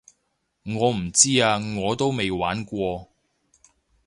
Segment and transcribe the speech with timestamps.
[0.63, 3.07] 我唔知啊我都未玩過